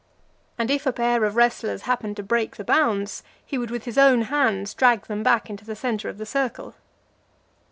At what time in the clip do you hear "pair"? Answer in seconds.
0.91-1.25